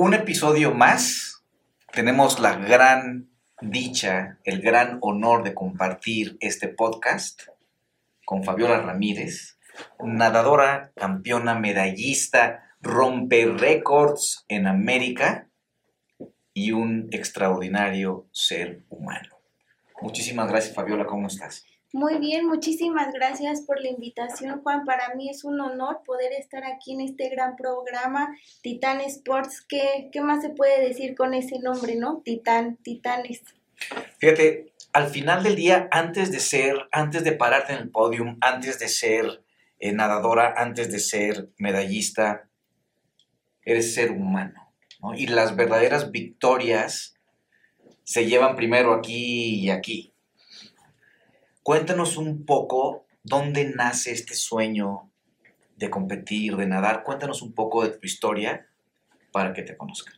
[0.00, 1.42] un episodio más.
[1.92, 7.42] Tenemos la gran dicha, el gran honor de compartir este podcast
[8.24, 9.58] con Fabiola Ramírez,
[9.98, 15.48] nadadora, campeona, medallista, rompe récords en América
[16.54, 19.30] y un extraordinario ser humano.
[20.00, 21.64] Muchísimas gracias, Fabiola, ¿cómo estás?
[21.92, 24.84] Muy bien, muchísimas gracias por la invitación, Juan.
[24.84, 29.64] Para mí es un honor poder estar aquí en este gran programa, Titán Sports.
[29.66, 32.20] ¿Qué, qué más se puede decir con ese nombre, no?
[32.22, 33.42] Titán, Titanes.
[34.18, 38.78] Fíjate, al final del día, antes de ser, antes de pararte en el podium, antes
[38.78, 39.42] de ser
[39.78, 42.48] eh, nadadora, antes de ser medallista,
[43.62, 44.74] eres ser humano.
[45.00, 45.14] ¿no?
[45.14, 47.14] Y las verdaderas victorias
[48.04, 50.12] se llevan primero aquí y aquí.
[51.68, 55.10] Cuéntanos un poco dónde nace este sueño
[55.76, 57.04] de competir, de nadar.
[57.04, 58.66] Cuéntanos un poco de tu historia
[59.32, 60.14] para que te conozcan.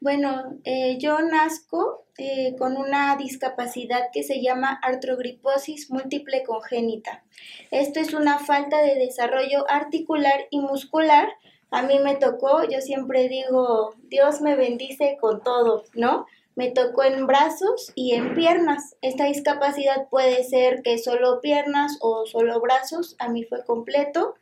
[0.00, 7.24] Bueno, eh, yo nazco eh, con una discapacidad que se llama artrogriposis múltiple congénita.
[7.72, 11.28] Esto es una falta de desarrollo articular y muscular.
[11.72, 16.26] A mí me tocó, yo siempre digo, Dios me bendice con todo, ¿no?
[16.58, 18.96] Me tocó en brazos y en piernas.
[19.00, 23.14] Esta discapacidad puede ser que solo piernas o solo brazos.
[23.20, 24.34] A mí fue completo.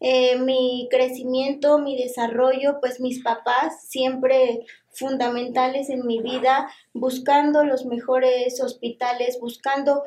[0.00, 4.60] Eh, mi crecimiento, mi desarrollo, pues mis papás siempre
[4.92, 10.04] fundamentales en mi vida, buscando los mejores hospitales, buscando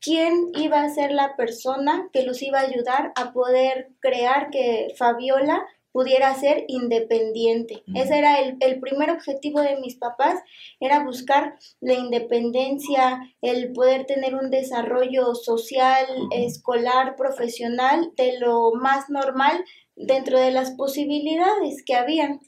[0.00, 4.94] quién iba a ser la persona que los iba a ayudar a poder crear que
[4.96, 7.82] Fabiola pudiera ser independiente.
[7.94, 10.40] Ese era el, el, primer objetivo de mis papás,
[10.78, 19.10] era buscar la independencia, el poder tener un desarrollo social, escolar, profesional, de lo más
[19.10, 19.64] normal
[19.96, 22.40] dentro de las posibilidades que habían.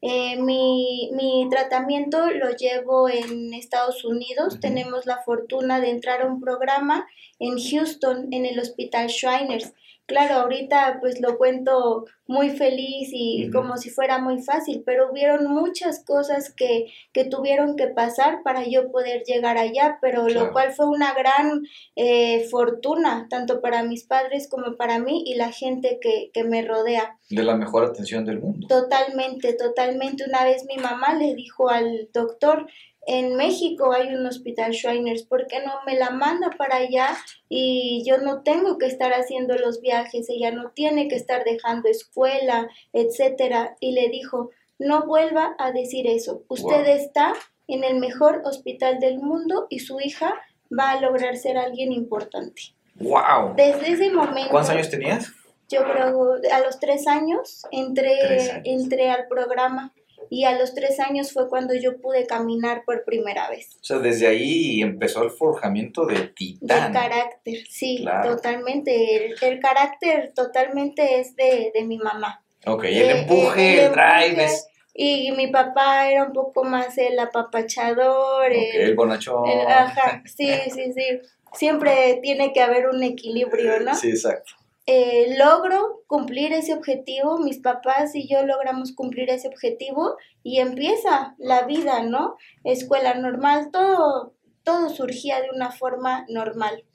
[0.00, 4.60] Eh, mi, mi, tratamiento lo llevo en Estados Unidos.
[4.60, 7.06] Tenemos la fortuna de entrar a un programa
[7.40, 9.72] en Houston, en el Hospital Shriners.
[10.08, 15.52] Claro, ahorita pues lo cuento muy feliz y como si fuera muy fácil, pero hubieron
[15.52, 20.72] muchas cosas que, que tuvieron que pasar para yo poder llegar allá, pero lo cual
[20.72, 21.62] fue una gran
[21.94, 26.62] eh, fortuna, tanto para mis padres como para mí y la gente que, que me
[26.62, 27.18] rodea.
[27.28, 28.66] De la mejor atención del mundo.
[28.66, 30.24] Totalmente, totalmente.
[30.26, 32.66] Una vez mi mamá le dijo al doctor,
[33.08, 37.16] en México hay un hospital Shriners, ¿por qué no me la manda para allá?
[37.48, 41.88] Y yo no tengo que estar haciendo los viajes, ella no tiene que estar dejando
[41.88, 43.76] escuela, etcétera.
[43.80, 46.42] Y le dijo, no vuelva a decir eso.
[46.48, 47.32] Usted está
[47.66, 50.34] en el mejor hospital del mundo y su hija
[50.78, 52.74] va a lograr ser alguien importante.
[52.96, 53.54] ¡Wow!
[53.56, 54.50] Desde ese momento.
[54.50, 55.32] ¿Cuántos años tenías?
[55.70, 59.94] Yo creo a los tres años entré, entré al programa
[60.30, 63.76] y a los tres años fue cuando yo pude caminar por primera vez.
[63.80, 66.92] O sea, desde ahí empezó el forjamiento de titán.
[66.92, 69.34] De carácter, sí, totalmente.
[69.40, 72.42] El, carácter totalmente es de, de mi mamá.
[72.66, 74.48] Ok, el eh, empuje, el, drive
[74.94, 78.52] Y mi papá era un poco más el apapachador.
[78.52, 79.48] el, bonachón.
[79.66, 81.20] ajá, sí, sí, sí.
[81.54, 83.94] Siempre tiene que haber un equilibrio, ¿no?
[83.94, 84.52] Sí, exacto.
[84.90, 91.34] Eh, logro cumplir ese objetivo, mis papás y yo logramos cumplir ese objetivo y empieza
[91.36, 92.38] la vida, ¿no?
[92.64, 94.32] Escuela normal, todo,
[94.62, 96.86] todo surgía de una forma normal.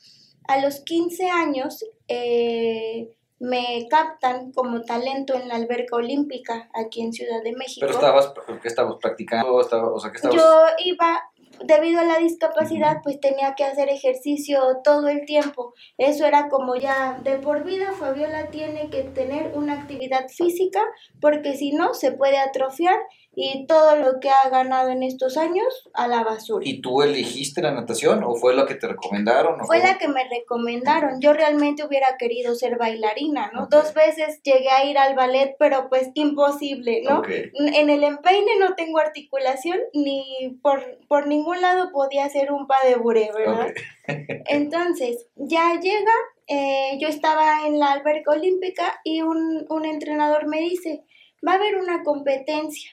[0.48, 7.14] A los 15 años eh, me captan como talento en la alberca olímpica aquí en
[7.14, 7.86] Ciudad de México.
[7.86, 9.53] Pero estabas, ¿qué estabas practicando?
[9.53, 9.64] o
[10.00, 10.36] sea, ¿qué estabas...
[10.36, 11.22] Yo iba
[11.64, 15.74] debido a la discapacidad, pues tenía que hacer ejercicio todo el tiempo.
[15.97, 20.81] Eso era como ya de por vida, Fabiola tiene que tener una actividad física
[21.22, 23.00] porque si no se puede atrofiar
[23.36, 26.64] y todo lo que ha ganado en estos años a la basura.
[26.68, 29.60] ¿Y tú elegiste la natación o fue la que te recomendaron?
[29.66, 31.20] fue, la que me recomendaron.
[31.20, 33.68] Yo realmente hubiera querido ser bailarina, ¿no?
[33.68, 37.24] Dos veces llegué a ir al ballet, pero pues imposible, ¿no?
[37.28, 42.84] En el empeine no tengo articulación ni por, por ningún lado podía hacer un pas
[42.84, 43.74] de buré, ¿verdad?
[44.47, 46.14] Entonces, ya llega,
[46.47, 51.03] eh, yo estaba en la alberca olímpica y un, un entrenador me dice,
[51.46, 52.92] va a haber una competencia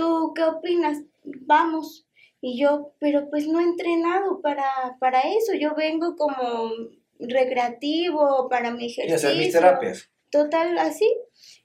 [0.00, 0.98] ¿tú qué opinas?
[1.24, 2.06] Vamos.
[2.40, 6.70] Y yo, pero pues no he entrenado para, para eso, yo vengo como
[7.18, 9.10] recreativo, para mi ejercicio.
[9.10, 10.10] Y hacer mis terapias.
[10.30, 11.06] Total, así.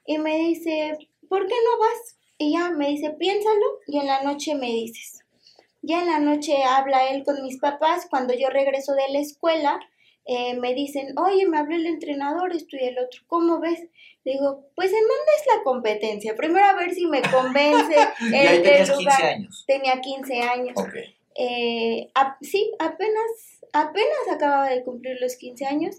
[0.06, 0.98] Y me dice,
[1.30, 2.18] ¿por qué no vas?
[2.38, 5.20] Y ya me dice, piénsalo y en la noche me dices.
[5.82, 9.80] Ya en la noche habla él con mis papás, cuando yo regreso de la escuela,
[10.26, 13.88] eh, me dicen, oye, me habló el entrenador, esto y el otro, ¿cómo ves?
[14.24, 16.36] Digo, pues ¿en dónde es la competencia?
[16.36, 19.64] Primero a ver si me convence el, y ahí tenías 15 años.
[19.68, 20.76] Tenía 15 años.
[21.36, 22.10] Eh,
[22.42, 25.98] sí, apenas, apenas acababa de cumplir los 15 años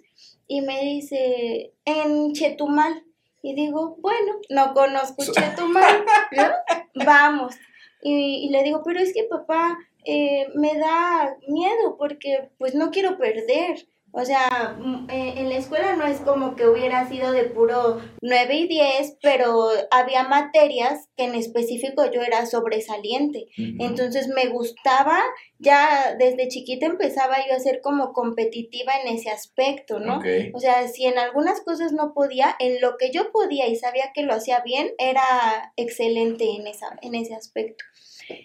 [0.48, 3.04] y me dice, en Chetumal.
[3.42, 6.04] Y digo, bueno, no conozco Chetumal,
[6.94, 7.54] Vamos.
[8.02, 13.18] Y, le digo, pero es que papá, eh, me da miedo porque pues no quiero
[13.18, 13.86] perder.
[14.18, 18.00] O sea, mm, eh, en la escuela no es como que hubiera sido de puro
[18.22, 23.48] 9 y 10, pero había materias que en específico yo era sobresaliente.
[23.56, 25.22] Entonces me gustaba,
[25.58, 30.22] ya desde chiquita empezaba yo a ser como competitiva en ese aspecto, ¿no?
[30.54, 34.12] O sea, si en algunas cosas no podía, en lo que yo podía y sabía
[34.14, 37.84] que lo hacía bien, era excelente en, esa, en ese aspecto.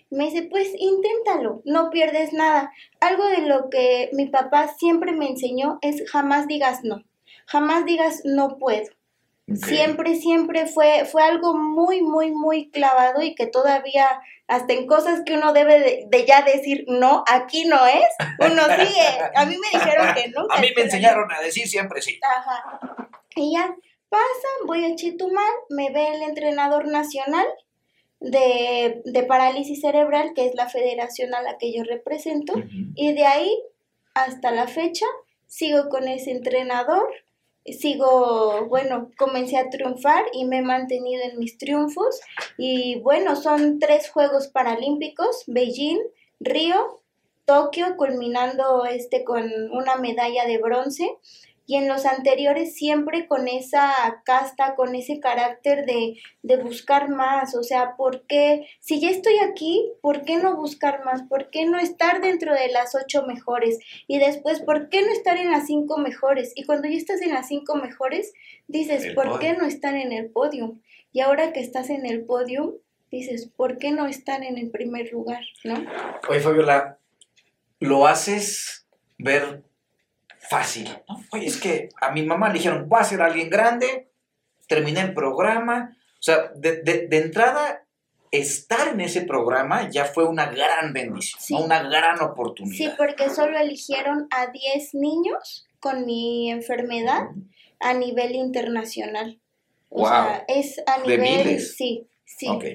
[0.09, 2.71] Me dice, pues inténtalo, no pierdes nada.
[2.99, 7.03] Algo de lo que mi papá siempre me enseñó es jamás digas no,
[7.45, 8.87] jamás digas no puedo.
[9.55, 15.23] Siempre, siempre fue, fue algo muy, muy, muy clavado y que todavía, hasta en cosas
[15.25, 18.05] que uno debe de, ya decir no, aquí no es,
[18.39, 19.19] uno sigue.
[19.35, 20.47] A mí me dijeron que no.
[20.49, 22.17] A mí me enseñaron a decir siempre sí.
[22.23, 23.09] Ajá.
[23.35, 23.75] Y ya
[24.09, 27.47] pasa, voy a Chetumal, me ve el entrenador nacional
[28.21, 32.53] de, de, parálisis cerebral, que es la federación a la que yo represento,
[32.95, 33.51] y de ahí
[34.13, 35.05] hasta la fecha
[35.47, 37.09] sigo con ese entrenador,
[37.65, 42.21] sigo, bueno, comencé a triunfar y me he mantenido en mis triunfos,
[42.57, 45.99] y bueno, son tres Juegos Paralímpicos, Beijing,
[46.39, 47.01] Río,
[47.45, 51.17] Tokio, culminando este con una medalla de bronce,
[51.67, 53.93] y en los anteriores siempre con esa
[54.25, 58.67] casta, con ese carácter de, de, buscar más, o sea, ¿por qué?
[58.79, 61.23] Si ya estoy aquí, ¿por qué no buscar más?
[61.23, 63.79] ¿Por qué no estar dentro de las ocho mejores?
[64.07, 66.51] Y después, ¿por qué no estar en las cinco mejores?
[66.55, 68.33] Y cuando ya estás en las cinco mejores,
[68.67, 70.77] dices, ¿por qué no estar en el podio?
[71.13, 72.79] Y ahora que estás en el podio,
[73.11, 75.43] dices, ¿por qué no estar en el primer lugar?
[75.63, 75.75] ¿No?
[76.29, 76.97] Oye, Fabiola,
[77.79, 78.87] lo haces
[79.17, 79.63] ver
[80.51, 80.89] fácil.
[81.31, 84.11] Oye, es que a mi mamá le dijeron, va a ser alguien grande,
[84.67, 85.95] terminé el programa.
[86.19, 87.87] O sea, de, entrada,
[88.31, 92.75] estar en ese programa ya fue una gran bendición, una gran oportunidad.
[92.75, 97.29] Sí, porque solo eligieron a 10 niños con mi enfermedad
[97.79, 99.39] a nivel internacional.
[99.87, 101.21] O sea, es a nivel...
[101.21, 101.75] ¿De miles?
[101.77, 102.49] Sí, sí.
[102.49, 102.65] Ok.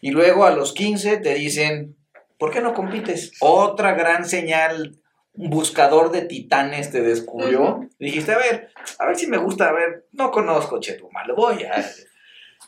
[0.00, 1.96] Y luego a los 15 te dicen,
[2.38, 3.32] ¿por qué no compites?
[3.40, 4.99] Otra gran señal
[5.48, 7.88] buscador de titanes te descubrió.
[7.98, 11.64] dijiste, a ver, a ver si me gusta, a ver, no conozco Chetumal, lo voy
[11.64, 11.84] a...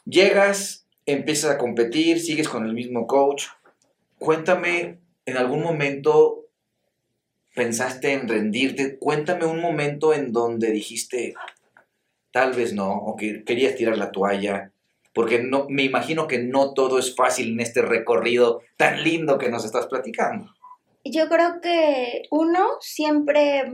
[0.05, 3.45] Llegas, empiezas a competir, sigues con el mismo coach.
[4.19, 6.47] Cuéntame, en algún momento
[7.55, 8.99] pensaste en rendirte.
[8.99, 11.35] Cuéntame un momento en donde dijiste,
[12.33, 14.73] tal vez no, o que querías tirar la toalla.
[15.13, 19.51] Porque no, me imagino que no todo es fácil en este recorrido tan lindo que
[19.51, 20.53] nos estás platicando
[21.05, 23.65] yo creo que uno siempre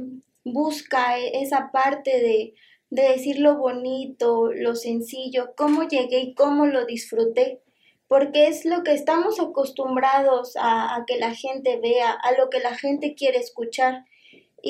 [0.45, 2.55] busca e-, esa parte de,
[2.91, 7.61] decir lo bonito, lo sencillo, cómo llegué y cómo lo disfruté,
[8.07, 12.61] porque es lo que estamos acostumbrados a, a, que la gente vea, a lo que
[12.61, 14.07] la gente quiere escuchar.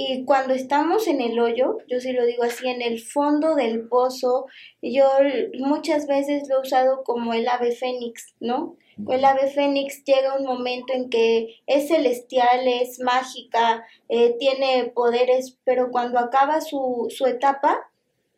[0.00, 3.88] Y cuando estamos en el hoyo, yo sí lo digo así, en el fondo del
[3.88, 4.46] pozo,
[4.80, 5.08] yo
[5.58, 8.76] muchas veces lo he usado como el ave fénix, ¿no?
[9.08, 15.58] El ave fénix llega un momento en que es celestial, es mágica, eh, tiene poderes,
[15.64, 17.90] pero cuando acaba su, su etapa,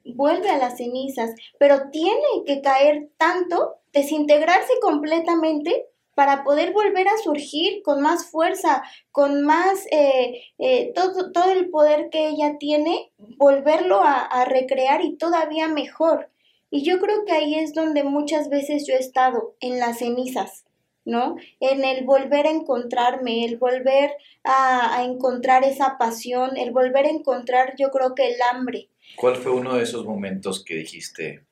[0.07, 5.90] vuelve a las cenizas, pero tiene que caer tanto, desintegrarse completamente
[6.21, 11.71] para poder volver a surgir con más fuerza, con más, eh, eh, todo, todo, el
[11.71, 16.29] poder que ella tiene, volverlo a, a recrear y todavía mejor.
[16.71, 20.67] Y yo creo que ahí es donde muchas veces yo he estado, en las cenizas,
[21.07, 21.37] ¿no?
[21.59, 24.11] En el volver a encontrarme, el volver
[24.45, 28.91] a, encontrar esa pasión, el volver a encontrar, yo creo que el hambre.
[29.17, 31.47] ¿Cuál fue uno de esos momentos que dijiste,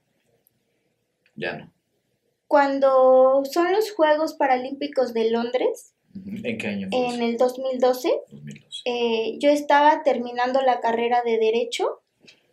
[1.37, 1.78] ya no?
[2.49, 5.95] Cuando son los Juegos Paralímpicos de Londres.
[6.43, 6.89] ¿En qué año?
[6.91, 8.11] Fue en el 2012.
[8.85, 12.03] Eh, yo estaba terminando la carrera de Derecho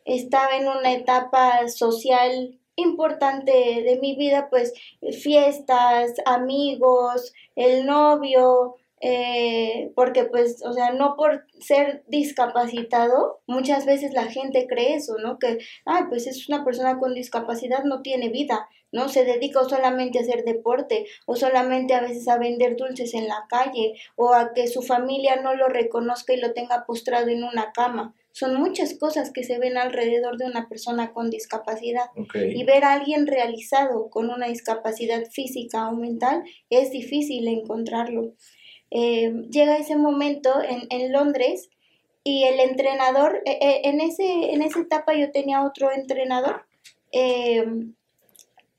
[0.05, 4.73] estaba en una etapa social importante de mi vida, pues
[5.21, 14.13] fiestas, amigos, el novio, eh, porque pues, o sea, no por ser discapacitado, muchas veces
[14.13, 15.39] la gente cree eso, ¿no?
[15.39, 19.09] Que, ah, pues es una persona con discapacidad, no tiene vida, ¿no?
[19.09, 23.45] Se dedica solamente a hacer deporte, o solamente a veces a vender dulces en la
[23.49, 27.71] calle, o a que su familia no lo reconozca y lo tenga postrado en una
[27.73, 28.15] cama.
[28.31, 32.07] son muchas cosas que se ven alrededor de una persona con discapacidad.
[32.33, 38.33] Y ver a alguien realizado con una discapacidad física o mental es difícil encontrarlo.
[38.91, 41.69] Eh, llega ese momento en, en, Londres
[42.23, 46.65] y el entrenador, eh, eh, en, ese, en esa etapa yo tenía otro entrenador.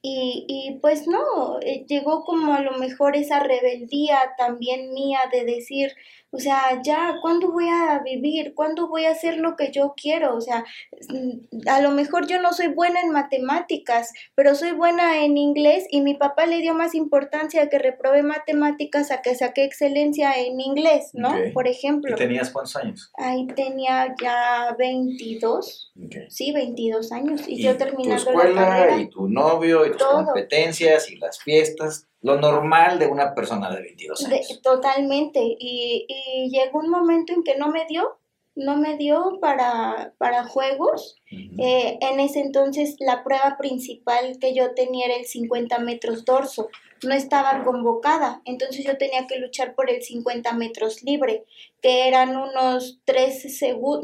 [0.09, 1.59] Y, y, pues no,
[1.89, 5.91] llegó como a lo mejor esa rebeldía también mía de decir,
[6.37, 8.53] o sea, ya, ¿cuándo voy a vivir?
[8.55, 10.37] ¿Cuándo voy a hacer lo que yo quiero?
[10.37, 10.67] O sea,
[11.09, 15.87] mm, a lo mejor yo no soy buena en matemáticas, pero soy buena en inglés
[15.91, 20.35] y mi papá le dio más importancia a que reprobé matemáticas a que saqué excelencia
[20.39, 21.35] en inglés, ¿no?
[21.55, 22.15] Por ejemplo.
[22.15, 23.11] ¿Y tenías cuántos años?
[23.17, 25.93] Ahí tenía ya 22.
[26.29, 27.49] Sí, 22 años.
[27.49, 32.41] Y, yo terminando tu escuela, Y tu novio, y tus competencias, y las fiestas lo
[32.41, 34.61] normal de una persona de 22 años.
[34.63, 35.41] totalmente.
[35.43, 38.19] Y, y, llegó un momento en que no me dio,
[38.55, 41.17] no me dio para, para juegos.
[41.31, 46.69] Eh, en ese entonces la prueba principal que yo tenía era el 50 metros dorso.
[47.05, 51.45] No estaba convocada, entonces yo tenía que luchar por el 50 metros libre,
[51.83, 53.61] que eran unos 3,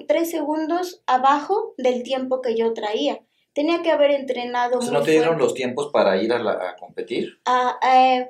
[0.06, 4.80] 3 segundos abajo del tiempo que yo traía tenía que haber entrenado.
[4.80, 7.38] ¿No te dieron los tiempos para ir a, competir?
[7.44, 8.28] Ah, eh,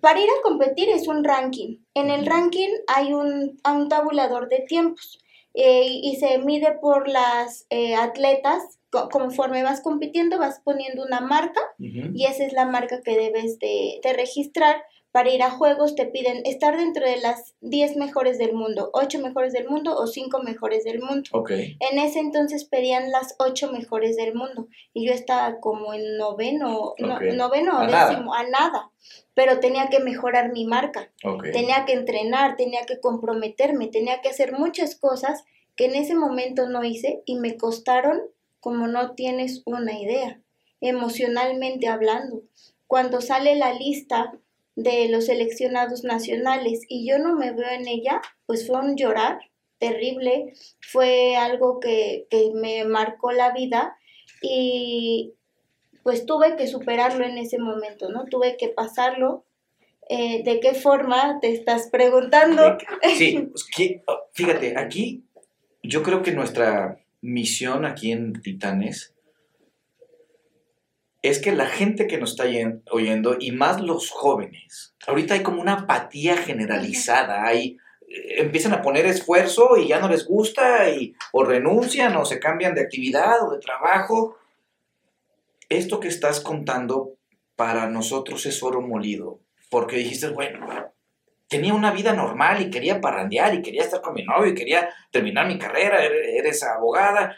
[0.00, 1.78] para ir a competir es un ranking.
[1.94, 5.18] En el ranking hay un, un tabulador de tiempos
[5.54, 8.62] eh, y se mide por las eh, atletas.
[9.10, 14.00] Conforme vas compitiendo, vas poniendo una marca y esa es la marca que debes de,
[14.02, 14.76] de registrar
[15.16, 19.18] para ir a juegos te piden estar dentro de las 10 mejores del mundo, 8
[19.20, 21.30] mejores del mundo o 5 mejores del mundo.
[21.32, 21.78] Okay.
[21.80, 26.92] En ese entonces pedían las 8 mejores del mundo y yo estaba como en noveno,
[26.98, 28.90] noveno o décimo, a nada.
[29.32, 31.10] Pero tenía que mejorar mi marca,
[31.50, 35.44] tenía que entrenar, tenía que comprometerme, tenía que hacer muchas cosas
[35.76, 38.20] que en ese momento no hice y me costaron
[38.60, 40.42] como no tienes una idea,
[40.82, 42.42] emocionalmente hablando.
[42.86, 44.38] Cuando sale la lista
[44.76, 49.40] de los seleccionados nacionales y yo no me veo en ella, pues fue un llorar
[49.78, 53.96] terrible, fue algo que, me marcó la vida
[54.42, 55.34] y
[56.02, 58.26] pues tuve que superarlo en ese momento, ¿no?
[58.26, 59.44] Tuve que pasarlo.
[60.08, 62.78] Eh, ¿De qué forma te estás preguntando?
[63.16, 63.66] Sí, pues,
[64.32, 65.24] fíjate, aquí
[65.82, 69.15] yo creo que nuestra misión aquí en Titanes
[71.28, 72.44] es que la gente que nos está
[72.90, 77.78] oyendo, y más los jóvenes, ahorita hay como una apatía generalizada, hay,
[78.08, 82.38] eh, empiezan a poner esfuerzo y ya no les gusta, y, o renuncian, o se
[82.38, 84.36] cambian de actividad o de trabajo.
[85.68, 87.14] Esto que estás contando
[87.56, 89.40] para nosotros es oro molido,
[89.70, 90.66] porque dijiste, bueno,
[91.48, 94.90] tenía una vida normal y quería parrandear y quería estar con mi novio y quería
[95.10, 97.36] terminar mi carrera, eres abogada,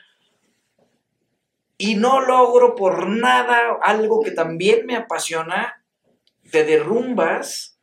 [1.79, 5.85] y no logro por nada algo que también me apasiona,
[6.51, 7.79] te derrumbas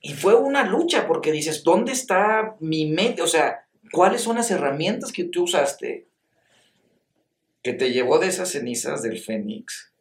[0.00, 3.22] y fue una lucha porque dices, ¿dónde está mi mente?
[3.22, 6.08] O sea, ¿cuáles son las herramientas que tú usaste
[7.62, 9.92] que te llevó de esas cenizas del Fénix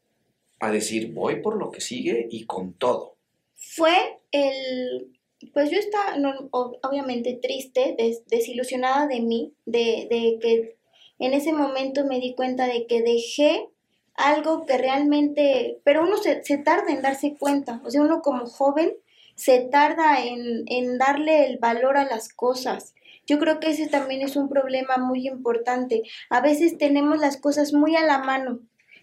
[0.60, 3.18] a decir, voy por lo que sigue y con todo?
[3.56, 5.12] Fue el,
[5.54, 6.16] pues yo estaba
[6.52, 7.96] obviamente triste,
[8.28, 10.81] desilusionada de mí, de, de que
[11.22, 13.70] en ese momento me di cuenta de que dejé
[14.16, 18.94] algo que realmente, pero uno se, tarda en darse cuenta, o sea, uno como joven
[19.36, 22.96] se tarda en, en darle el valor a las cosas.
[23.28, 26.02] Yo creo que ese también es un problema muy importante.
[26.32, 28.60] A veces tenemos las cosas muy a la mano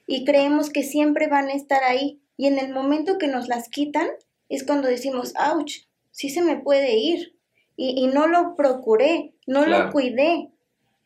[0.06, 3.68] y creemos que siempre van a estar ahí y en el momento que nos las
[3.68, 4.08] quitan
[4.48, 7.36] es cuando decimos, ouch, sí se me puede ir
[7.76, 10.50] y, y no lo procuré, no lo cuidé,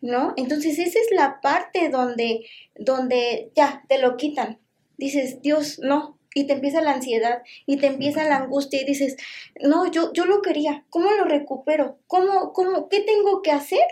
[0.03, 0.35] ¿no?
[0.37, 2.45] Entonces esa es la parte donde,
[2.75, 4.59] donde ya te lo quitan.
[4.99, 6.19] Dices, Dios, no.
[6.35, 9.17] Y te empieza la ansiedad y te empieza la angustia y dices,
[9.61, 11.99] no, yo, yo lo quería, ¿cómo lo recupero?
[12.07, 13.85] ¿Cómo, cómo, ¿Qué tengo que hacer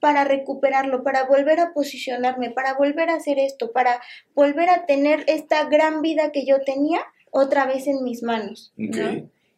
[0.00, 4.02] para recuperarlo, para volver a posicionarme, para volver a hacer esto, para
[4.34, 8.72] volver a tener esta gran vida que yo tenía otra vez en mis manos?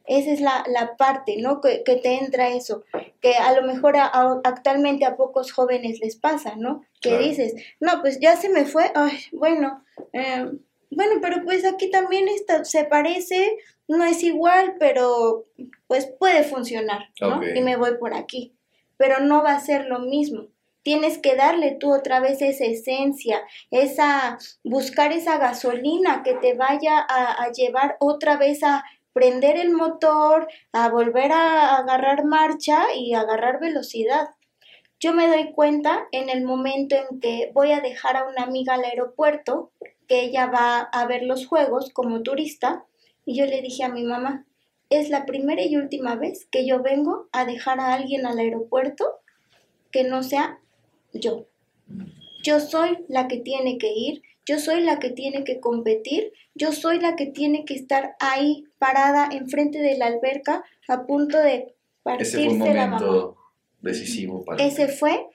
[0.06, 1.60] Esa es la, parte, ¿no?
[1.60, 2.84] Que, te entra eso,
[3.20, 6.84] que a lo mejor actualmente a pocos jóvenes les pasa, ¿no?
[7.00, 10.50] Que dices, no, pues ya se me fue, ay, bueno, eh,
[10.90, 13.56] bueno, pero pues aquí también está, se parece,
[13.88, 15.46] no es igual, pero
[15.88, 17.40] pues puede funcionar, ¿no?
[17.42, 18.54] Y me voy por aquí,
[18.96, 20.46] pero no va a ser lo mismo.
[20.82, 27.04] Tienes que darle tú otra vez esa esencia, esa, buscar esa gasolina que te vaya
[27.08, 28.84] a llevar otra vez a
[29.16, 34.28] prender el motor, a volver a agarrar marcha y agarrar velocidad.
[35.00, 38.75] Yo me doy cuenta en el momento en que voy a dejar a una amiga
[38.75, 39.73] al aeropuerto,
[40.06, 42.85] que ella va a ver los juegos como turista,
[43.25, 44.44] y yo le dije a mi mamá,
[44.90, 49.14] es la primera y última vez que yo vengo a dejar a alguien al aeropuerto
[49.92, 50.61] que no sea
[51.14, 51.46] yo.
[52.42, 56.72] Yo soy la que tiene que ir, yo soy la que tiene que competir, yo
[56.72, 61.74] soy la que tiene que estar ahí parada enfrente de la alberca a punto de
[62.02, 63.34] partirse Ese fue un la
[63.80, 65.26] decisivo para Ese fue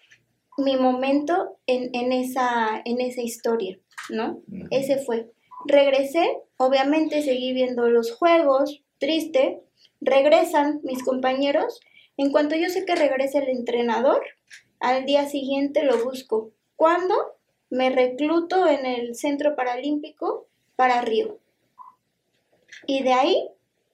[0.58, 3.78] mi momento en, en esa, en esa historia,
[4.10, 4.42] ¿no?
[4.70, 5.32] Ese fue.
[5.66, 9.62] Regresé, obviamente seguí viendo los juegos, triste.
[10.00, 11.80] Regresan mis compañeros.
[12.18, 14.22] En cuanto yo sé que regresa el entrenador,
[14.80, 16.52] al día siguiente lo busco.
[16.76, 17.16] ¿Cuándo?
[17.72, 21.40] Me recluto en el Centro Paralímpico para Río.
[22.86, 23.48] Y de ahí,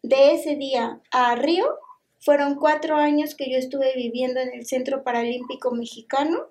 [0.04, 1.78] de ese día a Río,
[2.20, 6.50] fueron cuatro años que yo estuve viviendo en el Centro Paralímpico Mexicano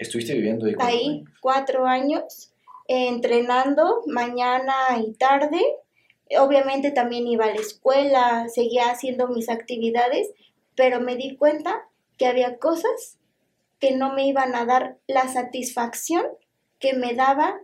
[0.00, 0.74] Estuviste viviendo ahí.
[0.78, 2.52] ahí cuatro años
[2.88, 5.60] eh, entrenando mañana y tarde.
[6.38, 10.30] Obviamente también iba a la escuela, seguía haciendo mis actividades,
[10.74, 11.86] pero me di cuenta
[12.16, 13.18] que había cosas
[13.78, 16.24] que no me iban a dar la satisfacción
[16.80, 17.54] que me daba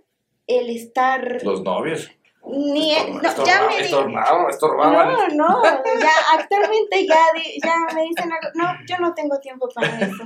[0.46, 2.08] el estar Los novios.
[2.48, 5.36] ni Estorba- no, ya me estorbaban, estorbaban.
[5.36, 7.18] no, no, ya actualmente ya,
[7.64, 10.24] ya me dicen algo, no, yo no tengo tiempo para eso.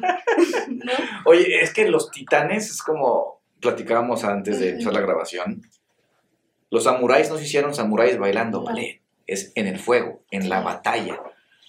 [0.68, 0.92] ¿no?
[1.25, 5.62] Oye, es que los titanes es como platicábamos antes de empezar la grabación.
[6.68, 8.62] Los samuráis no se hicieron samuráis bailando.
[8.62, 9.00] ¿vale?
[9.26, 11.20] Es en el fuego, en la batalla.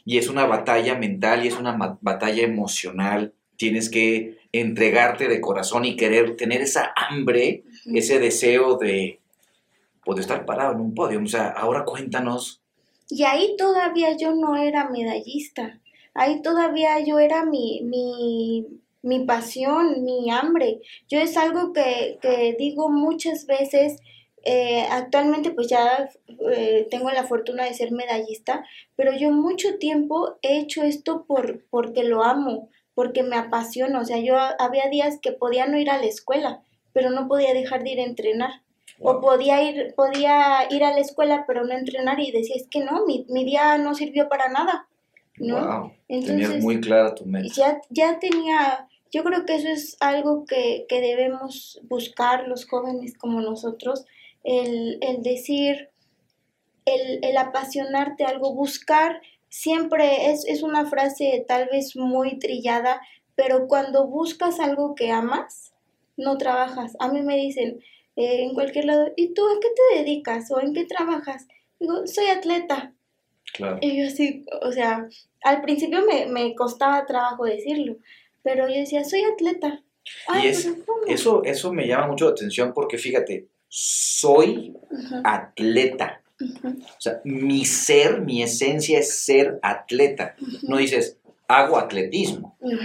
[0.04, 3.34] Y es una batalla mental y es una batalla emocional.
[3.56, 9.20] Tienes que entregarte de corazón y querer tener esa hambre, ese deseo de,
[10.04, 11.22] pues, de estar parado en un podio.
[11.22, 12.62] O sea, ahora cuéntanos.
[13.10, 15.80] Y ahí todavía yo no era medallista.
[16.14, 18.68] Ahí todavía yo era mi, mi,
[19.02, 20.82] mi pasión, mi hambre.
[21.10, 23.98] Yo es algo que, que digo muchas veces.
[24.44, 26.10] eh, actualmente pues ya
[26.52, 31.64] eh, tengo la fortuna de ser medallista, pero yo mucho tiempo he hecho esto por,
[31.70, 32.70] porque lo amo,
[33.02, 34.00] porque me apasiona.
[34.00, 36.62] O sea, yo había días que podía no ir a la escuela,
[36.94, 38.62] pero no podía dejar de ir a entrenar.
[39.00, 42.82] O podía ir, podía ir a la escuela pero no entrenar y decía, es que
[42.82, 44.88] no, mi, mi día no sirvió para nada,
[45.40, 45.56] ¿no?
[45.56, 45.92] Wow.
[46.08, 47.52] Tenías Entonces, muy clara tu meta.
[47.56, 53.18] ya, ya tenía, yo creo que eso es algo que, que debemos buscar los jóvenes
[53.18, 54.06] como nosotros,
[54.44, 55.90] el, el decir,
[56.86, 63.02] el, el apasionarte algo, buscar, siempre es, es una frase tal vez muy trillada,
[63.36, 65.74] pero cuando buscas algo que amas,
[66.18, 66.94] no trabajas.
[67.00, 67.80] A mí me dicen
[68.16, 71.48] eh, en cualquier lado, ¿y tú a qué te dedicas o en qué trabajas?
[71.80, 72.94] Digo, soy atleta.
[73.54, 73.78] Claro.
[73.82, 75.08] Y yo así, o sea,
[75.44, 77.98] al principio me, me costaba trabajo decirlo,
[78.44, 79.84] pero yo decía, soy atleta.
[80.42, 81.02] Y es- pero ¿cómo?
[81.08, 84.74] Eso, eso me llama mucho la atención porque fíjate, soy
[85.24, 86.21] atleta.
[86.42, 90.36] O sea, mi ser, mi esencia es ser atleta.
[90.64, 92.58] No dices, hago atletismo.
[92.62, 92.80] No,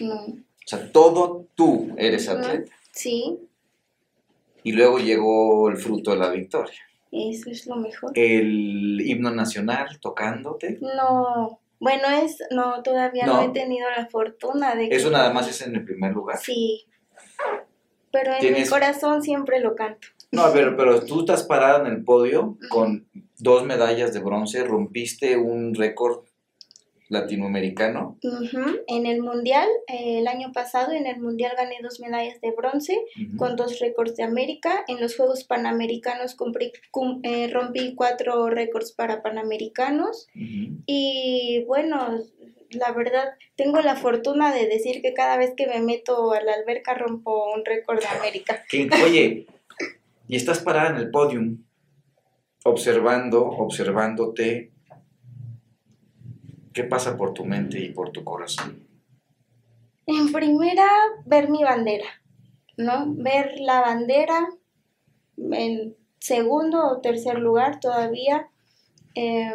[0.00, 2.72] no, O sea, todo tú eres atleta.
[2.92, 3.38] sí,
[4.62, 6.74] Y luego llegó el fruto de la victoria.
[7.12, 8.12] eso es lo mejor.
[8.14, 10.78] El himno nacional tocándote.
[10.80, 13.42] No, bueno, es, no, todavía no, No.
[13.42, 14.96] he tenido la fortuna de que...
[14.96, 16.38] Eso nada más es en el primer lugar.
[16.38, 16.86] Sí,
[18.10, 20.08] pero en mi corazón siempre lo canto.
[20.34, 23.06] No, pero, pero tú estás parada en el podio con
[23.38, 26.24] dos medallas de bronce, rompiste un récord
[27.08, 28.18] latinoamericano.
[28.86, 32.98] En el mundial, eh, el año pasado, en el mundial gané dos medallas de bronce
[33.36, 34.84] con dos récords de América.
[34.88, 40.28] En los Juegos Panamericanos cum- eh, rompí cuatro récords para Panamericanos.
[40.86, 42.18] Y bueno,
[42.70, 46.54] la verdad, tengo la fortuna de decir que cada vez que me meto a la
[46.54, 48.62] alberca rompo un récord de América.
[48.70, 49.46] Que, oye,
[50.28, 51.64] y estás parada en el podium,
[52.64, 54.72] observando, observándote.
[56.72, 58.86] ¿Qué pasa por tu mente y por tu corazón?
[60.06, 60.86] En primera,
[61.24, 62.06] ver mi bandera,
[62.76, 63.06] ¿no?
[63.14, 64.48] Ver la bandera.
[65.36, 68.48] En segundo o tercer lugar todavía.
[69.14, 69.52] eh,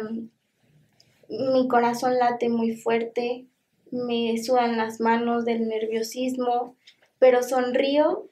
[1.28, 3.46] mi corazón late muy fuerte,
[3.92, 6.74] me sudan las manos del nerviosismo,
[7.18, 8.28] pero sonrío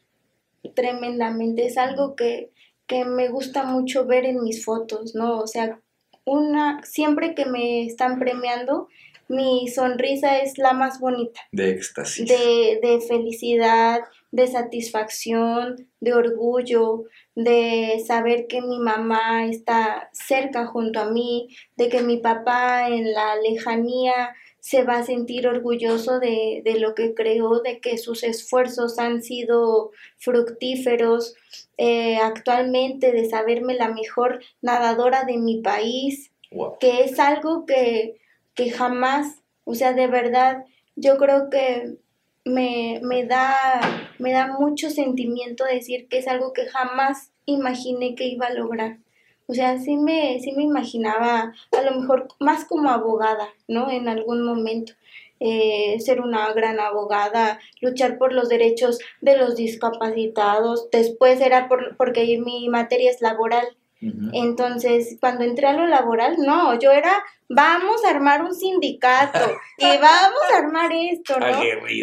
[0.75, 1.67] tremendamente.
[1.67, 2.51] Es algo que,
[2.87, 5.39] que me gusta mucho ver en mis fotos, ¿no?
[5.39, 5.81] O sea,
[6.25, 8.89] una, siempre que me están premiando,
[9.29, 12.27] mi sonrisa es la más bonita De éxtasis.
[12.27, 21.01] de, de felicidad, de satisfacción, de orgullo, de saber que mi mamá está cerca junto
[21.01, 26.63] a mí, de que mi papá en la lejanía se va a sentir orgulloso de,
[26.65, 31.35] de lo que creó, de que sus esfuerzos han sido fructíferos,
[31.77, 36.33] eh, actualmente de saberme la mejor nadadora de mi país,
[36.81, 38.21] que es algo que,
[38.55, 40.65] que jamás, o sea, de verdad,
[40.97, 41.99] yo creo que
[42.45, 43.81] me, me, da,
[44.19, 48.99] me da mucho sentimiento decir que es algo que jamás imaginé que iba a lograr.
[49.49, 53.91] O sea, sí me, sí me imaginaba a lo mejor más como abogada, ¿no?
[53.91, 54.93] En algún momento.
[55.41, 60.91] Eh, ser una gran abogada, luchar por los derechos de los discapacitados.
[60.91, 63.78] Después era por, porque mi materia es laboral.
[64.01, 69.41] Entonces, cuando entré a lo laboral, no, yo era, vamos a armar un sindicato
[69.77, 71.47] y vamos a armar esto, ¿no?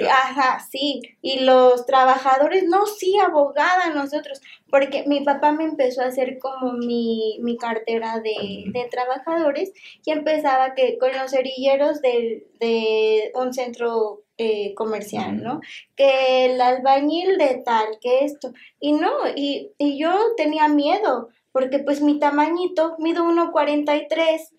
[0.10, 0.99] Ajá, sí.
[1.21, 6.73] Y los trabajadores, no, sí, abogada, nosotros, porque mi papá me empezó a hacer como
[6.73, 9.71] mi, mi cartera de, de, trabajadores
[10.03, 15.62] y empezaba que con los cerilleros de, de un centro eh, comercial, ¿no?
[15.95, 18.51] Que el albañil de tal, que esto.
[18.81, 24.50] Y no, y, y yo tenía miedo porque pues mi tamañito, mido 1,43,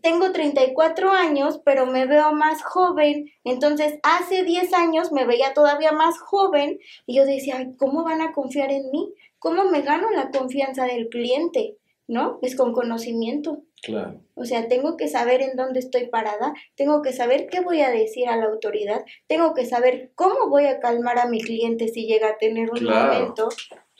[0.00, 3.32] tengo 34 años, pero me veo más joven.
[3.42, 8.32] Entonces, hace 10 años me veía todavía más joven y yo decía, ¿cómo van a
[8.32, 9.12] confiar en mí?
[9.40, 11.78] ¿Cómo me gano la confianza del cliente?
[12.06, 12.38] ¿No?
[12.42, 13.64] Es con conocimiento.
[13.82, 14.20] Claro.
[14.36, 17.90] O sea, tengo que saber en dónde estoy parada, tengo que saber qué voy a
[17.90, 22.06] decir a la autoridad, tengo que saber cómo voy a calmar a mi cliente si
[22.06, 23.48] llega a tener un momento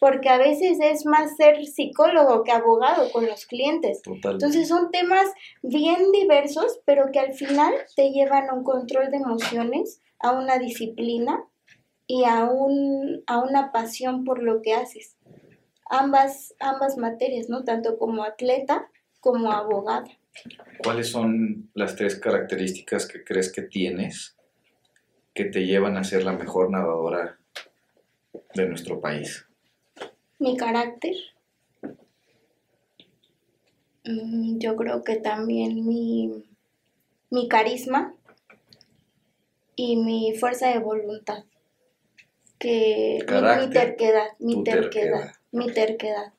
[0.01, 4.03] porque a veces es más ser psicólogo que abogado con los clientes.
[4.07, 5.27] Entonces son temas
[5.63, 10.59] bien diversos, pero que al final te llevan a un control de emociones, a una
[10.59, 11.45] disciplina
[12.07, 15.17] y a, un, a una pasión por lo que haces.
[15.89, 17.65] Ambas, ambas materias, ¿no?
[17.65, 18.89] Tanto como atleta
[19.21, 20.07] como abogada.
[20.83, 24.37] ¿Cuáles son las tres características que crees que tienes
[25.35, 27.39] que te llevan a ser la mejor nadadora
[28.55, 29.46] de nuestro país?
[30.39, 31.15] Mi carácter.
[34.05, 36.45] Mm, yo creo que también mi,
[37.31, 38.15] mi carisma
[39.75, 41.45] y mi fuerza de voluntad.
[42.59, 46.33] Que mi, terquedad, mi terquedad, mi terquedad.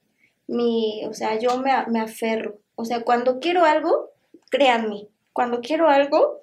[0.48, 2.60] Mi, o sea, yo me, me aferro.
[2.76, 4.12] O sea, cuando quiero algo,
[4.50, 6.42] créanme, cuando quiero algo,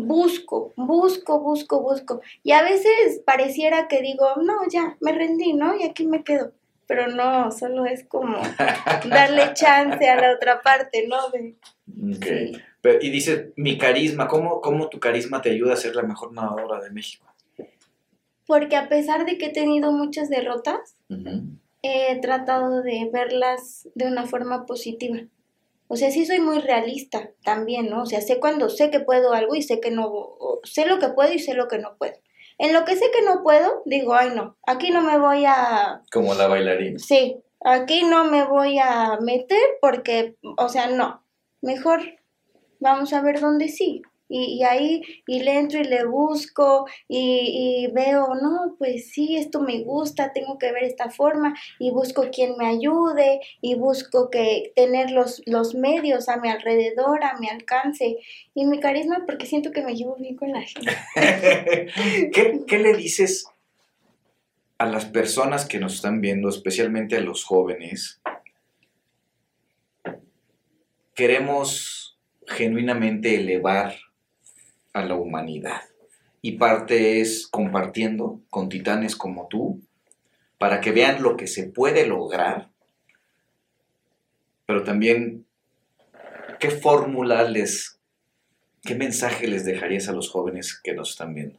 [0.00, 2.20] busco, busco, busco, busco.
[2.42, 5.76] Y a veces pareciera que digo, no, ya, me rendí, ¿no?
[5.76, 6.52] Y aquí me quedo.
[6.86, 8.38] Pero no, solo es como
[9.08, 11.16] darle chance a la otra parte, ¿no?
[13.00, 16.80] y dice, mi carisma, ¿cómo, ¿cómo tu carisma te ayuda a ser la mejor nadadora
[16.80, 17.26] de México?
[18.46, 20.96] Porque a pesar de que he tenido muchas derrotas,
[21.82, 25.18] he tratado de verlas de una forma positiva.
[25.88, 28.02] O sea, sí soy muy realista también, ¿no?
[28.02, 31.08] O sea, sé cuando sé que puedo algo y sé que no, sé lo que
[31.08, 32.14] puedo y sé lo que no puedo.
[32.58, 36.02] En lo que sé que no puedo, digo, ay no, aquí no me voy a...
[36.10, 36.98] Como la bailarina.
[36.98, 41.24] Sí, aquí no me voy a meter porque, o sea, no.
[41.60, 42.00] Mejor
[42.80, 44.02] vamos a ver dónde sí.
[44.28, 49.82] Y, ahí, y le entro y le busco y, veo, no, pues sí, esto me
[49.82, 55.10] gusta, tengo que ver esta forma y busco quien me ayude y busco que tener
[55.10, 58.18] los, los medios a mi alrededor, a mi alcance
[58.54, 60.96] y mi carisma porque siento que me llevo bien con la gente.
[62.32, 63.48] ¿Qué, ¿Qué le dices
[64.78, 68.20] a las personas que nos están viendo, especialmente a los jóvenes?
[71.14, 73.94] Queremos genuinamente elevar
[74.96, 75.82] a la humanidad.
[76.40, 79.82] Y parte es compartiendo con titanes como tú,
[80.56, 82.70] para que vean lo que se puede lograr,
[84.64, 85.44] pero también
[86.58, 87.98] qué fórmula les,
[88.82, 91.58] qué mensaje les dejarías a los jóvenes que nos están viendo.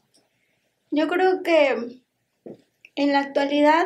[0.89, 2.02] Yo creo que
[2.95, 3.86] en la actualidad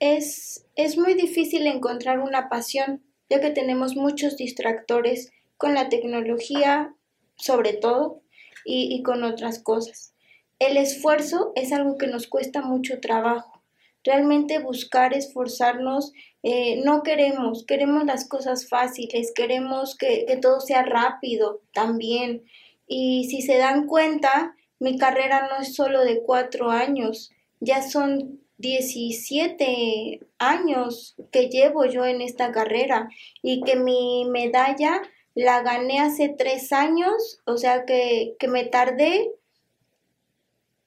[0.00, 6.94] es, es muy difícil encontrar una pasión, ya que tenemos muchos distractores con la tecnología,
[7.36, 8.22] sobre todo,
[8.64, 10.14] y, con otras cosas.
[10.58, 13.62] El esfuerzo es algo que nos cuesta mucho trabajo.
[14.04, 20.82] Realmente buscar, esforzarnos, eh, no queremos, queremos las cosas fáciles, queremos que, que todo sea
[20.82, 22.44] rápido también.
[22.86, 28.40] Y si se dan cuenta, mi carrera no es solo de cuatro años, ya son
[28.58, 33.08] 17 años que llevo yo en esta carrera
[33.42, 35.02] y que mi medalla
[35.38, 39.30] la gané hace tres años, o sea que, me tardé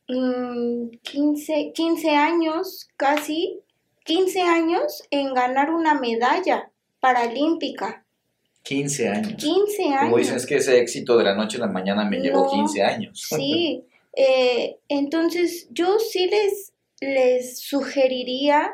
[0.07, 3.61] 15, mm, años, casi
[4.03, 8.05] 15 años en ganar una medalla paralímpica.
[8.63, 9.41] 15 años.
[9.41, 10.01] 15 años.
[10.01, 12.51] Como dicen, es que ese éxito de la noche a la mañana me llevó No,
[12.51, 13.25] 15 años.
[13.29, 13.85] Sí,
[14.17, 18.73] eh, entonces yo sí les, les sugeriría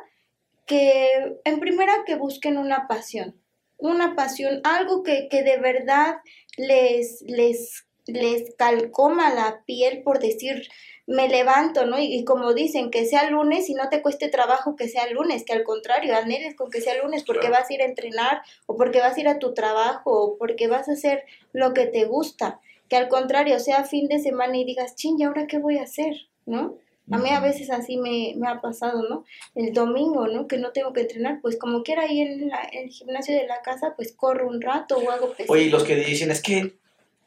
[0.66, 3.36] que en primera que busquen una pasión,
[3.78, 6.18] una pasión, algo que, que de verdad
[6.58, 10.68] les, les, les calcoma la piel por decir,
[11.06, 12.00] me levanto, ¿no?
[12.00, 15.44] Y, y como dicen, que sea lunes y no te cueste trabajo que sea lunes,
[15.46, 17.62] que al contrario, anheles con que sea lunes porque Claro.
[17.62, 20.68] vas a ir a entrenar o porque vas a ir a tu trabajo o porque
[20.68, 22.60] vas a hacer lo que te gusta
[22.90, 25.84] que al contrario sea fin de semana y digas, ching, ¿y ahora qué voy a
[25.84, 26.16] hacer?
[26.46, 26.78] ¿No?
[27.10, 29.24] A mí a veces así me, me ha pasado, ¿no?
[29.56, 30.48] El domingo, ¿no?
[30.48, 33.62] Que no tengo que entrenar, pues como quiera ahí en la- el gimnasio de la
[33.62, 35.50] casa, pues corro un rato o hago pesas.
[35.50, 36.78] Oye, y los que dicen, es que,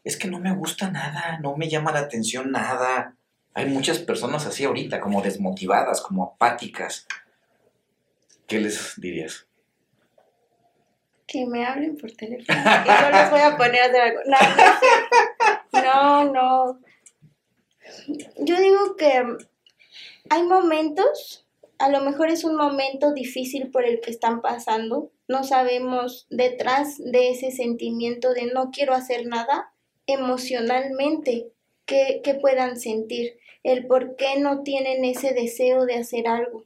[0.05, 3.17] es que no me gusta nada, no me llama la atención nada.
[3.55, 7.07] Hay muchas personas así ahorita, como desmotivadas, como apáticas.
[8.47, 9.47] ¿Qué les dirías?
[11.27, 12.59] Que me hablen por teléfono.
[12.59, 14.21] Y yo les voy a poner a hacer algo.
[15.73, 16.81] No, no, no.
[18.39, 19.25] Yo digo que
[20.31, 21.47] hay momentos,
[21.79, 25.11] a lo mejor es un momento difícil por el que están pasando.
[25.29, 29.73] No sabemos detrás de ese sentimiento de no quiero hacer nada
[30.07, 31.49] emocionalmente
[31.85, 36.65] que, que puedan sentir, el por qué no tienen ese deseo de hacer algo.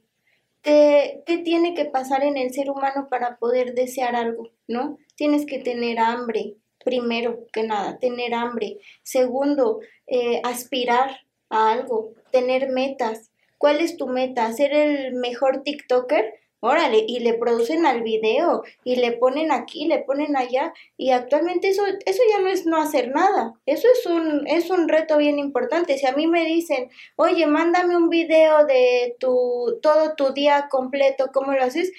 [0.61, 4.51] ¿Qué, qué tiene que pasar en el ser humano para poder desear algo?
[4.67, 4.99] ¿No?
[5.15, 8.77] Tienes que tener hambre, primero que nada, tener hambre.
[9.01, 13.31] Segundo, eh, aspirar a algo, tener metas.
[13.57, 14.51] ¿Cuál es tu meta?
[14.53, 16.33] ¿Ser el mejor TikToker?
[16.61, 21.69] Órale, y le producen al video, y le ponen aquí, le ponen allá, y actualmente
[21.69, 25.37] eso, eso ya no es no hacer nada, eso es un, es un reto bien
[25.37, 25.95] importante.
[25.99, 31.29] Si a mí me dicen, oye, mándame un video de tu, todo tu día completo,
[31.31, 31.91] ¿cómo lo haces?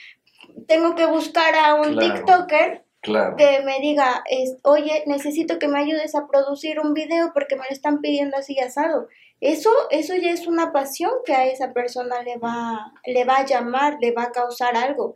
[0.66, 2.14] Tengo que buscar a un Claro.
[2.14, 3.36] TikToker Claro.
[3.36, 7.62] que me diga, es, oye, necesito que me ayudes a producir un video porque me
[7.64, 9.06] lo están pidiendo así asado.
[9.40, 13.46] Eso, eso ya es una pasión que a esa persona le va, le va a
[13.46, 15.14] llamar, le va a causar algo.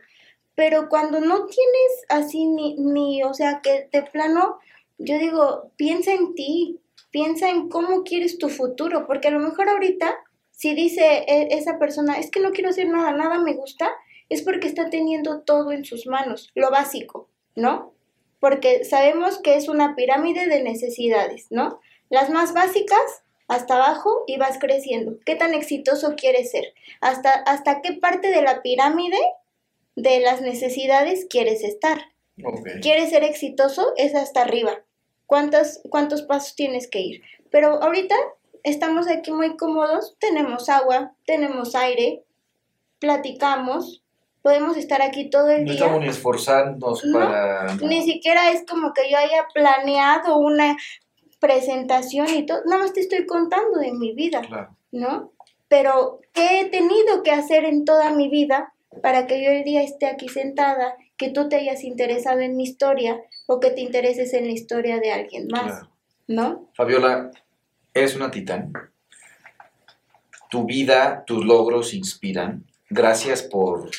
[0.55, 4.59] Pero cuando no tienes así ni, ni, o sea, que de plano,
[4.99, 6.79] yo digo, piensa en ti,
[7.09, 10.15] piensa en cómo quieres tu futuro, porque a lo mejor ahorita,
[10.51, 13.91] si dice e- esa persona, es que no quiero hacer nada, nada me gusta,
[14.29, 17.93] es porque está teniendo todo en sus manos, lo básico, ¿no?
[18.39, 21.79] Porque sabemos que es una pirámide de necesidades, ¿no?
[22.09, 25.17] Las más básicas hasta abajo y vas creciendo.
[25.25, 26.73] ¿Qué tan exitoso quieres ser?
[27.01, 29.17] ¿Hasta, hasta qué parte de la pirámide
[29.97, 31.99] de las necesidades quieres estar?
[32.81, 33.91] ¿Quieres ser exitoso?
[33.97, 34.79] Es hasta arriba.
[35.25, 37.21] ¿Cuántos, ¿Cuántos pasos tienes que ir?
[37.49, 38.15] Pero ahorita
[38.63, 42.23] estamos aquí muy cómodos, tenemos agua, tenemos aire,
[42.99, 44.01] platicamos,
[44.41, 45.81] podemos estar aquí todo el No día.
[45.81, 47.75] estamos ni esforzándonos No, para...
[47.75, 50.77] Ni siquiera es como que yo haya planeado una
[51.41, 54.77] presentación y todo, nada más te estoy contando de mi vida, Claro.
[54.93, 55.33] ¿no?
[55.67, 59.81] Pero, ¿qué he tenido que hacer en toda mi vida para que yo el día
[59.81, 64.33] esté aquí sentada, que tú te hayas interesado en mi historia o que te intereses
[64.33, 65.89] en la historia de alguien más, Claro.
[66.27, 66.69] ¿no?
[66.75, 67.31] Fabiola,
[67.93, 68.71] eres una titán.
[70.49, 72.65] Tu vida, tus logros inspiran.
[72.89, 73.89] Gracias por,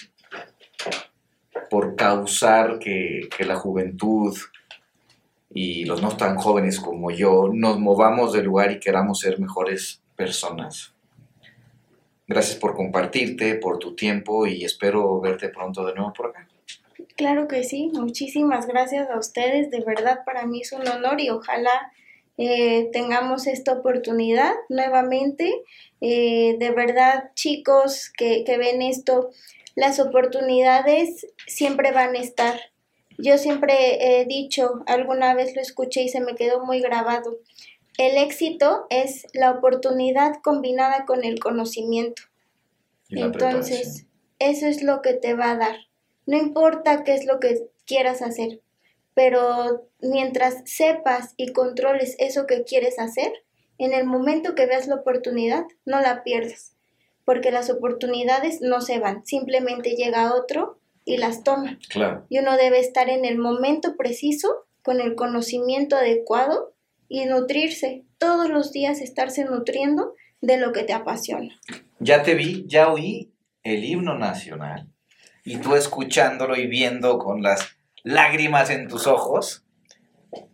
[1.71, 4.37] por causar que, que la juventud
[5.55, 10.03] y los no tan jóvenes como yo nos movamos del lugar y queramos ser mejores
[10.17, 10.95] personas.
[12.27, 16.49] Gracias por compartirte, por tu tiempo y espero verte pronto de nuevo por acá.
[17.17, 21.29] Claro que sí, muchísimas gracias a ustedes, de verdad para mí es un honor y
[21.29, 21.93] ojalá
[22.39, 25.63] eh, tengamos esta oportunidad nuevamente.
[26.01, 29.31] Eh, de verdad, chicos que, que ven esto,
[29.75, 32.59] las oportunidades siempre van a estar.
[33.19, 37.39] Yo siempre he dicho, alguna vez lo escuché y se me quedó muy grabado,
[37.99, 42.23] el éxito es la oportunidad combinada con el conocimiento.
[43.11, 44.07] Entonces,
[44.39, 45.77] eso es lo que te va a dar.
[46.27, 48.61] No importa qué es lo que quieras hacer,
[49.15, 53.33] pero mientras sepas y controles eso que quieres hacer,
[53.79, 56.75] en el momento que veas la oportunidad, no la pierdas,
[57.25, 61.79] porque las oportunidades no se van, simplemente llega otro y las toma.
[61.89, 62.27] Claro.
[62.29, 66.75] Y uno debe estar en el momento preciso, con el conocimiento adecuado
[67.09, 71.59] y nutrirse, todos los días estarse nutriendo de lo que te apasiona.
[71.99, 74.89] Ya te vi, ya oí el himno nacional
[75.45, 79.65] y tú escuchándolo y viendo con las lágrimas en tus ojos.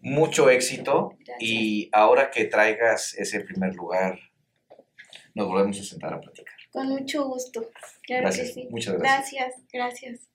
[0.02, 4.18] Mucho éxito y ahora que traigas ese primer lugar,
[5.34, 6.54] nos volvemos a sentar a platicar.
[6.72, 7.70] Con mucho gusto.
[8.02, 8.68] Claro Gracias, que sí.
[8.70, 9.32] muchas gracias.
[9.32, 10.27] Gracias, gracias.